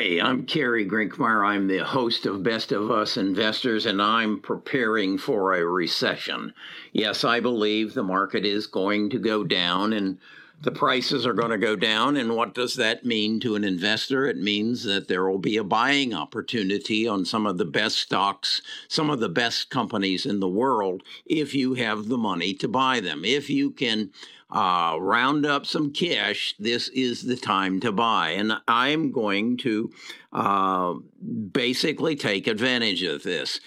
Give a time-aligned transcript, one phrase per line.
[0.00, 1.46] Hi, I'm Kerry Grinkmeyer.
[1.46, 6.54] I'm the host of Best of Us Investors, and I'm preparing for a recession.
[6.94, 10.16] Yes, I believe the market is going to go down and
[10.62, 12.16] the prices are going to go down.
[12.16, 14.24] And what does that mean to an investor?
[14.24, 18.62] It means that there will be a buying opportunity on some of the best stocks,
[18.88, 23.00] some of the best companies in the world, if you have the money to buy
[23.00, 23.22] them.
[23.22, 24.12] If you can
[24.52, 28.30] uh, round up some cash, this is the time to buy.
[28.30, 29.92] And I'm going to
[30.32, 30.94] uh,
[31.52, 33.60] basically take advantage of this.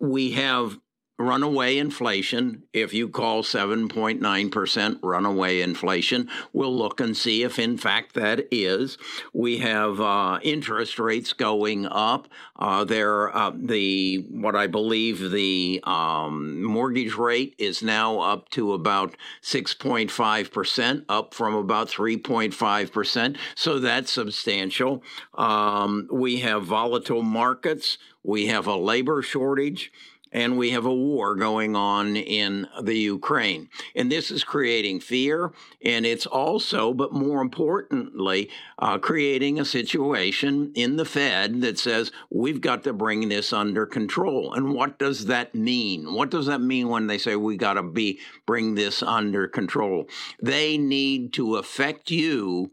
[0.00, 0.78] We have
[1.18, 8.14] runaway inflation, if you call 7.9% runaway inflation, we'll look and see if in fact
[8.14, 8.96] that is.
[9.32, 12.28] We have uh, interest rates going up.
[12.56, 18.72] Uh, there, uh, the what I believe the um, mortgage rate is now up to
[18.72, 23.36] about 6.5%, up from about 3.5%.
[23.56, 25.02] So that's substantial.
[25.34, 27.98] Um, we have volatile markets.
[28.22, 29.90] We have a labor shortage
[30.32, 33.68] and we have a war going on in the Ukraine.
[33.94, 40.72] And this is creating fear, and it's also, but more importantly, uh, creating a situation
[40.74, 44.54] in the Fed that says we've got to bring this under control.
[44.54, 46.12] And what does that mean?
[46.14, 50.08] What does that mean when they say we got to be bring this under control?
[50.42, 52.72] They need to affect you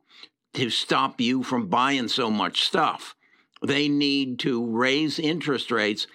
[0.53, 3.15] to stop you from buying so much stuff.
[3.61, 6.07] They need to raise interest rates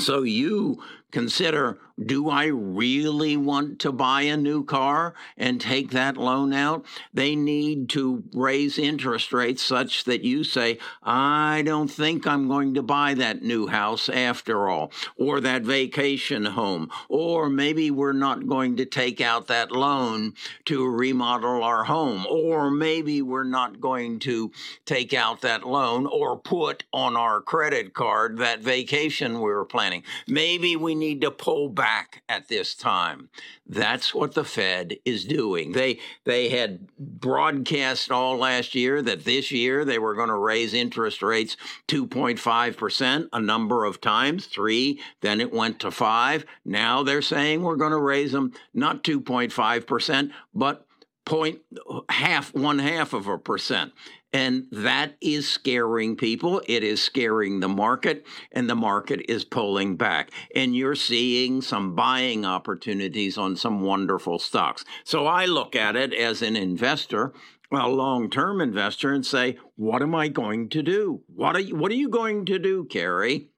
[0.00, 6.16] so you consider do I really want to buy a new car and take that
[6.16, 6.86] loan out?
[7.12, 12.74] They need to raise interest rates such that you say, I don't think I'm going
[12.74, 18.46] to buy that new house after all, or that vacation home, or maybe we're not
[18.46, 20.32] going to take out that loan
[20.64, 24.50] to remodel our home, or maybe we're not going to
[24.86, 30.02] take out that loan or put on our credit card that vacation we were planning.
[30.26, 31.89] Maybe we need to pull back
[32.28, 33.28] at this time.
[33.66, 35.72] That's what the Fed is doing.
[35.72, 40.74] They they had broadcast all last year that this year they were going to raise
[40.74, 41.56] interest rates
[41.88, 46.44] 2.5% a number of times, 3, then it went to 5.
[46.64, 50.86] Now they're saying we're going to raise them not 2.5%, but
[51.24, 51.60] point
[52.08, 53.92] half one half of a percent
[54.32, 56.62] and that is scaring people.
[56.66, 60.30] It is scaring the market, and the market is pulling back.
[60.54, 64.84] And you're seeing some buying opportunities on some wonderful stocks.
[65.04, 67.32] So I look at it as an investor,
[67.72, 71.22] a long term investor, and say, what am I going to do?
[71.26, 73.50] What are you, what are you going to do, Kerry?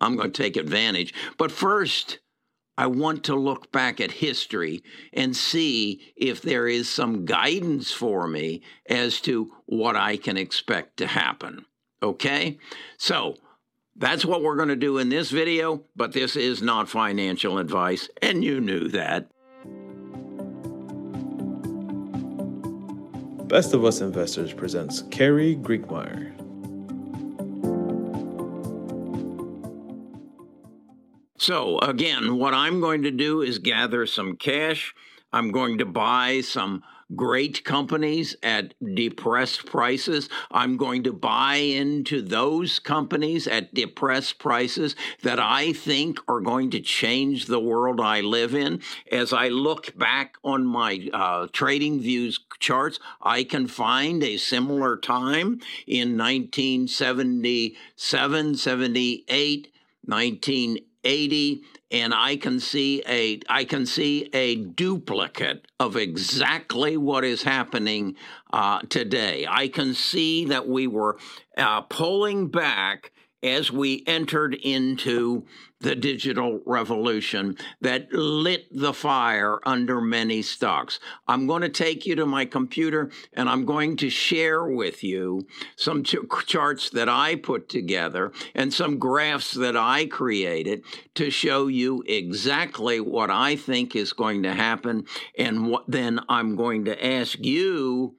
[0.00, 1.14] I'm going to take advantage.
[1.38, 2.18] But first,
[2.78, 8.26] I want to look back at history and see if there is some guidance for
[8.26, 11.66] me as to what I can expect to happen.
[12.02, 12.58] Okay?
[12.96, 13.36] So,
[13.94, 18.08] that's what we're going to do in this video, but this is not financial advice,
[18.22, 19.28] and you knew that.
[23.48, 26.41] Best of Us Investors presents Kerry Grinkmeyer.
[31.42, 34.94] So, again, what I'm going to do is gather some cash.
[35.32, 36.84] I'm going to buy some
[37.16, 40.28] great companies at depressed prices.
[40.52, 44.94] I'm going to buy into those companies at depressed prices
[45.24, 48.80] that I think are going to change the world I live in.
[49.10, 54.96] As I look back on my uh, trading views charts, I can find a similar
[54.96, 59.68] time in 1977, 78,
[60.04, 60.91] 1980.
[61.04, 67.42] 80 and I can see a I can see a duplicate of exactly what is
[67.42, 68.16] happening
[68.52, 69.46] uh, today.
[69.48, 71.18] I can see that we were
[71.56, 73.12] uh, pulling back
[73.42, 75.44] as we entered into
[75.82, 81.00] the digital revolution that lit the fire under many stocks.
[81.26, 85.46] I'm going to take you to my computer and I'm going to share with you
[85.76, 86.16] some ch-
[86.46, 90.84] charts that I put together and some graphs that I created
[91.16, 95.04] to show you exactly what I think is going to happen.
[95.36, 98.16] And what, then I'm going to ask you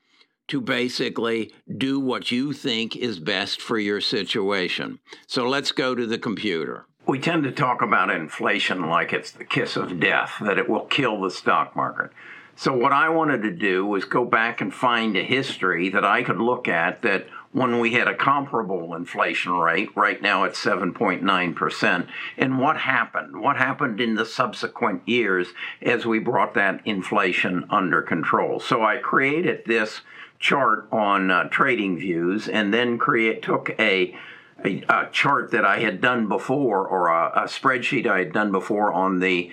[0.48, 5.00] to basically do what you think is best for your situation.
[5.28, 6.86] So let's go to the computer.
[7.06, 10.86] We tend to talk about inflation like it's the kiss of death, that it will
[10.86, 12.12] kill the stock market.
[12.56, 16.22] So, what I wanted to do was go back and find a history that I
[16.22, 22.08] could look at that when we had a comparable inflation rate, right now it's 7.9%,
[22.38, 23.40] and what happened?
[23.40, 25.50] What happened in the subsequent years
[25.82, 28.60] as we brought that inflation under control?
[28.60, 30.02] So, I created this
[30.40, 34.18] chart on uh, Trading Views and then create took a,
[34.66, 38.52] a, a chart that I had done before or a, a spreadsheet I had done
[38.52, 39.52] before on the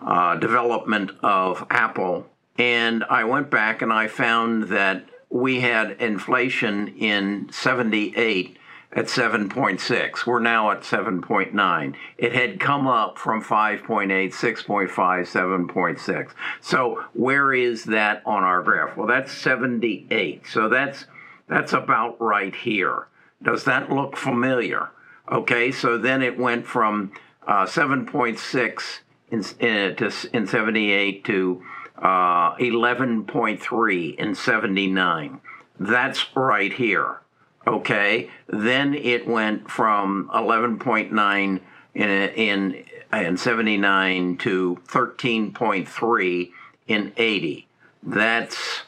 [0.00, 2.26] uh, development of Apple,
[2.58, 8.58] and I went back and I found that we had inflation in 78
[8.92, 10.26] at 7.6.
[10.26, 11.94] We're now at 7.9.
[12.18, 16.30] It had come up from 5.8, 6.5, 7.6.
[16.60, 18.94] So where is that on our graph?
[18.94, 20.46] Well, that's 78.
[20.46, 21.06] So that's
[21.48, 23.08] that's about right here.
[23.42, 24.90] Does that look familiar?
[25.30, 27.12] Okay, so then it went from
[27.46, 29.00] uh, 7.6
[29.30, 31.62] in, in, to, in 78 to
[32.02, 35.40] uh, 11.3 in 79.
[35.78, 37.20] That's right here.
[37.66, 38.28] Okay.
[38.48, 41.60] Then it went from 11.9
[41.94, 46.50] in, in, in 79 to 13.3
[46.88, 47.68] in 80.
[48.02, 48.82] That's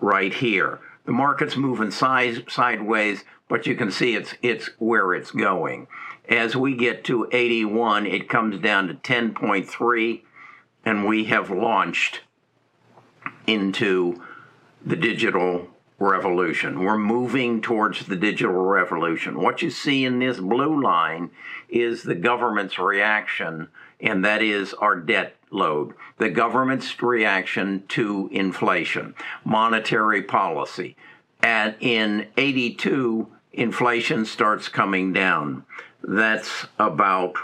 [0.00, 0.78] right here.
[1.06, 5.88] The market's moving size, sideways, but you can see it's, it's where it's going.
[6.28, 10.22] As we get to 81, it comes down to 10.3,
[10.84, 12.20] and we have launched
[13.46, 14.22] into
[14.84, 15.68] the digital
[15.98, 16.80] revolution.
[16.80, 19.40] We're moving towards the digital revolution.
[19.40, 21.30] What you see in this blue line
[21.68, 23.68] is the government's reaction,
[24.00, 25.94] and that is our debt load.
[26.18, 29.14] The government's reaction to inflation,
[29.44, 30.96] monetary policy.
[31.42, 35.64] And in 82, inflation starts coming down.
[36.02, 37.36] That's about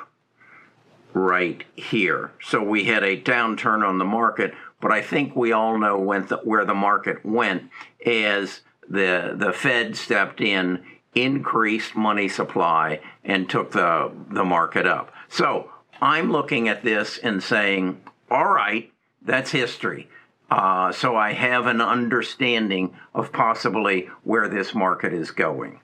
[1.12, 2.32] right here.
[2.42, 6.36] So we had a downturn on the market but I think we all know the,
[6.44, 7.70] where the market went
[8.04, 10.82] as the the Fed stepped in,
[11.14, 15.12] increased money supply, and took the the market up.
[15.28, 18.00] So I'm looking at this and saying,
[18.30, 18.90] all right,
[19.22, 20.08] that's history.
[20.50, 25.78] Uh, so I have an understanding of possibly where this market is going.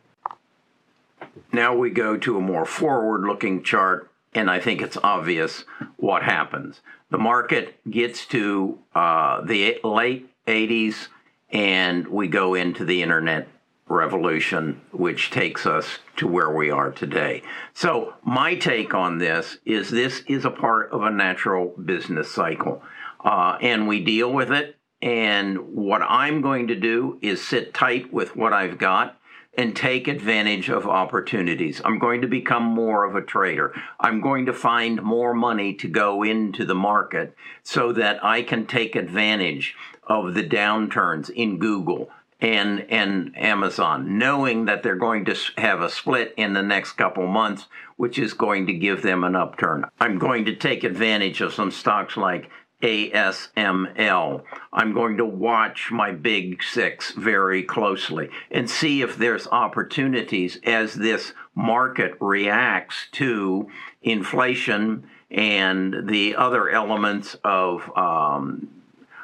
[1.53, 5.65] Now we go to a more forward looking chart, and I think it's obvious
[5.97, 6.81] what happens
[7.11, 11.09] the market gets to uh, the late 80s
[11.51, 13.49] and we go into the internet
[13.89, 17.43] revolution, which takes us to where we are today.
[17.73, 22.83] So, my take on this is this is a part of a natural business cycle,
[23.25, 24.77] uh, and we deal with it.
[25.01, 29.21] And what I'm going to do is sit tight with what I've got
[29.57, 31.81] and take advantage of opportunities.
[31.85, 33.75] I'm going to become more of a trader.
[33.99, 38.67] I'm going to find more money to go into the market so that I can
[38.67, 39.75] take advantage
[40.05, 42.11] of the downturns in Google
[42.41, 47.27] and and Amazon, knowing that they're going to have a split in the next couple
[47.27, 47.67] months,
[47.97, 49.87] which is going to give them an upturn.
[49.99, 52.51] I'm going to take advantage of some stocks like
[52.83, 54.43] ASML.
[54.73, 60.95] I'm going to watch my big six very closely and see if there's opportunities as
[60.95, 63.69] this market reacts to
[64.03, 68.69] inflation and the other elements of um,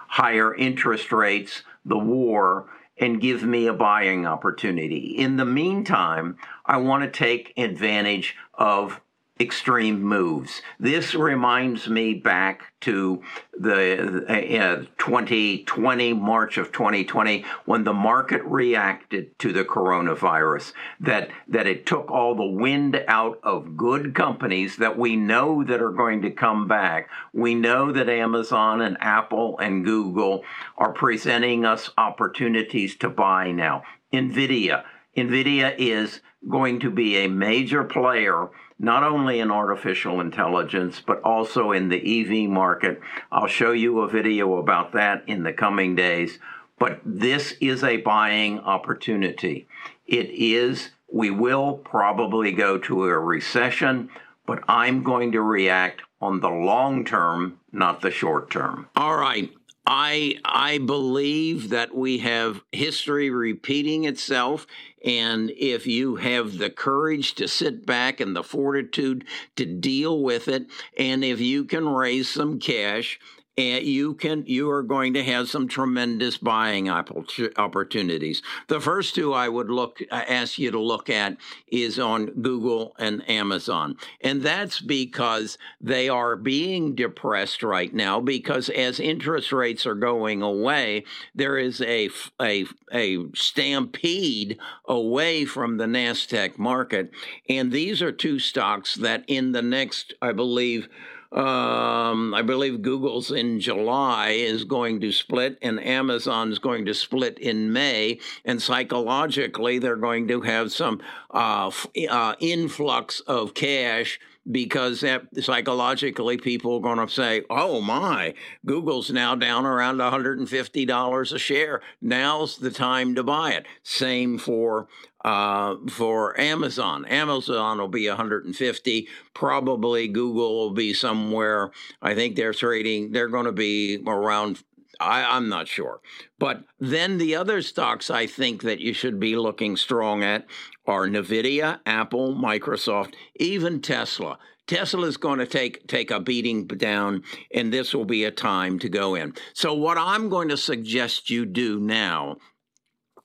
[0.08, 2.66] higher interest rates, the war,
[2.98, 5.14] and give me a buying opportunity.
[5.16, 9.00] In the meantime, I want to take advantage of
[9.40, 10.62] extreme moves.
[10.78, 13.22] This reminds me back to
[13.58, 21.66] the uh, 2020, March of 2020, when the market reacted to the coronavirus, that, that
[21.66, 26.22] it took all the wind out of good companies that we know that are going
[26.22, 27.08] to come back.
[27.32, 30.44] We know that Amazon and Apple and Google
[30.76, 33.82] are presenting us opportunities to buy now.
[34.12, 34.84] NVIDIA.
[35.16, 38.48] NVIDIA is going to be a major player
[38.82, 43.00] not only in artificial intelligence, but also in the EV market.
[43.30, 46.40] I'll show you a video about that in the coming days.
[46.80, 49.68] But this is a buying opportunity.
[50.04, 54.10] It is, we will probably go to a recession,
[54.46, 58.88] but I'm going to react on the long term, not the short term.
[58.96, 59.52] All right.
[59.84, 64.66] I I believe that we have history repeating itself
[65.04, 69.24] and if you have the courage to sit back and the fortitude
[69.56, 73.18] to deal with it and if you can raise some cash
[73.58, 77.24] and you can you are going to have some tremendous buying apple
[77.56, 78.42] opportunities.
[78.68, 81.36] The first two I would look uh, ask you to look at
[81.68, 83.96] is on Google and Amazon.
[84.22, 90.40] And that's because they are being depressed right now because as interest rates are going
[90.40, 91.04] away,
[91.34, 92.08] there is a
[92.40, 97.10] a a stampede away from the Nasdaq market.
[97.50, 100.88] And these are two stocks that in the next I believe
[101.32, 107.38] Um, I believe Google's in July is going to split, and Amazon's going to split
[107.38, 108.20] in May.
[108.44, 111.70] And psychologically, they're going to have some uh,
[112.10, 114.20] uh, influx of cash
[114.50, 118.34] because that psychologically people are going to say, oh my,
[118.66, 121.80] Google's now down around $150 a share.
[122.00, 123.66] Now's the time to buy it.
[123.82, 124.88] Same for
[125.24, 127.04] uh, for Amazon.
[127.04, 129.08] Amazon will be 150.
[129.34, 131.70] Probably Google will be somewhere.
[132.00, 133.12] I think they're trading.
[133.12, 134.62] They're going to be around.
[135.00, 136.00] I, I'm not sure.
[136.38, 140.46] But then the other stocks I think that you should be looking strong at
[140.86, 144.38] are Nvidia, Apple, Microsoft, even Tesla.
[144.66, 148.78] Tesla is going to take take a beating down, and this will be a time
[148.78, 149.34] to go in.
[149.54, 152.36] So, what I'm going to suggest you do now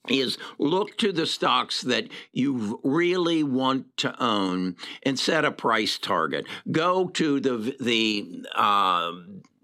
[0.09, 5.97] is look to the stocks that you really want to own and set a price
[5.97, 6.45] target.
[6.71, 9.11] Go to the the uh,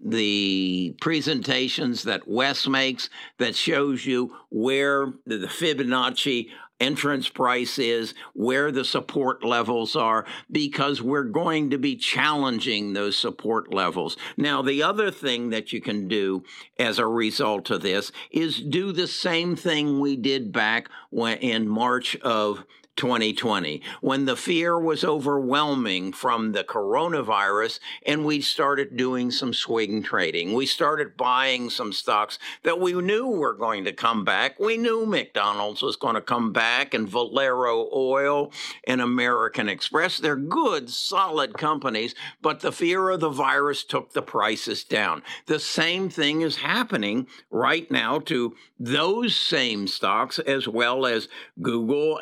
[0.03, 8.71] the presentations that Wes makes that shows you where the Fibonacci entrance price is, where
[8.71, 14.17] the support levels are, because we're going to be challenging those support levels.
[14.35, 16.43] Now, the other thing that you can do
[16.77, 21.69] as a result of this is do the same thing we did back when, in
[21.69, 29.31] March of 2020 when the fear was overwhelming from the coronavirus and we started doing
[29.31, 30.53] some swing trading.
[30.53, 34.59] We started buying some stocks that we knew were going to come back.
[34.59, 38.51] We knew McDonald's was going to come back and Valero Oil
[38.85, 40.17] and American Express.
[40.17, 45.23] They're good, solid companies, but the fear of the virus took the prices down.
[45.47, 51.29] The same thing is happening right now to those same stocks as well as
[51.61, 52.19] Google,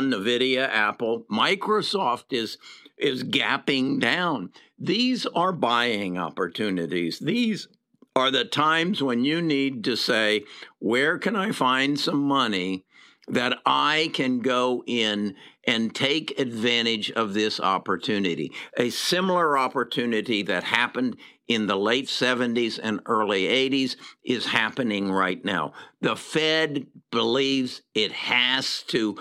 [0.00, 2.58] Amazon, Nvidia, Apple, Microsoft is
[2.96, 4.50] is gapping down.
[4.78, 7.18] These are buying opportunities.
[7.18, 7.66] These
[8.14, 10.44] are the times when you need to say,
[10.80, 12.84] where can I find some money
[13.28, 18.52] that I can go in and take advantage of this opportunity?
[18.76, 21.16] A similar opportunity that happened
[21.48, 25.72] in the late 70s and early 80s is happening right now.
[26.02, 29.16] The Fed believes it has to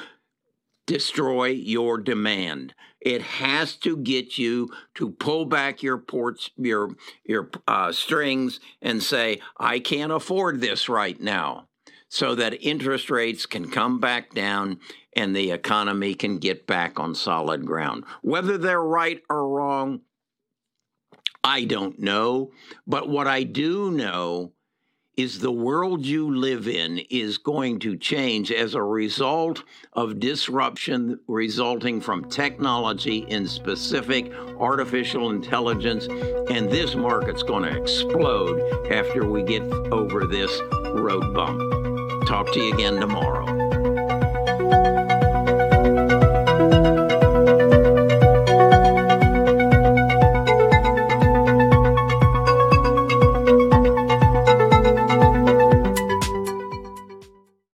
[0.89, 2.74] destroy your demand.
[3.00, 9.03] It has to get you to pull back your ports, your your uh, strings, and
[9.03, 11.67] say, "I can't afford this right now,"
[12.10, 14.79] so that interest rates can come back down
[15.13, 18.03] and the economy can get back on solid ground.
[18.24, 20.01] Whether they're right or wrong,
[21.43, 22.51] I don't know.
[22.88, 24.53] But what I do know
[25.19, 29.61] is the world you live in is going to change as a result
[29.91, 36.07] of disruption resulting from technology in specific artificial intelligence
[36.49, 40.61] and this market's going to explode after we get over this
[40.95, 41.59] road bump.
[42.25, 43.38] Talk to you again tomorrow